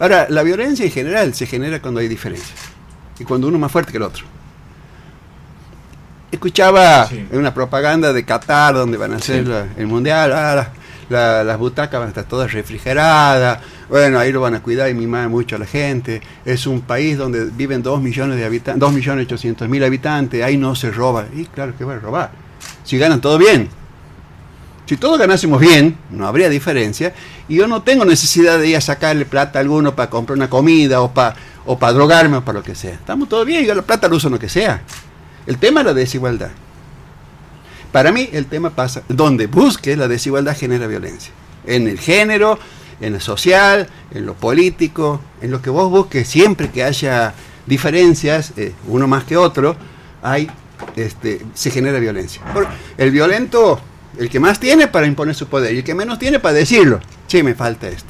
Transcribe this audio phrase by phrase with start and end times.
[0.00, 2.58] Ahora, la violencia en general se genera cuando hay diferencias
[3.18, 4.24] y cuando uno es más fuerte que el otro.
[6.32, 10.70] Escuchaba en una propaganda de Qatar donde van a hacer el mundial, ah,
[11.10, 13.58] las butacas van a estar todas refrigeradas,
[13.90, 16.22] bueno, ahí lo van a cuidar y mimar mucho a la gente.
[16.46, 20.56] Es un país donde viven 2 millones de habitantes, 2 millones 800 mil habitantes, ahí
[20.56, 21.26] no se roba.
[21.34, 22.30] Y claro que van a robar.
[22.84, 23.68] Si ganan todo bien.
[24.90, 27.14] Si todos ganásemos bien, no habría diferencia.
[27.48, 30.50] Y yo no tengo necesidad de ir a sacarle plata a alguno para comprar una
[30.50, 32.94] comida o para o para drogarme o para lo que sea.
[32.94, 34.82] Estamos todo bien, yo la plata lo uso en lo que sea.
[35.46, 36.50] El tema es la desigualdad.
[37.92, 41.32] Para mí el tema pasa, donde busque la desigualdad genera violencia.
[41.68, 42.58] En el género,
[43.00, 47.32] en lo social, en lo político, en lo que vos busques, siempre que haya
[47.64, 49.76] diferencias, eh, uno más que otro,
[50.20, 50.50] hay,
[50.96, 52.42] este, se genera violencia.
[52.98, 53.80] El violento,
[54.18, 57.00] el que más tiene para imponer su poder y el que menos tiene para decirlo,
[57.26, 58.09] che, me falta esto.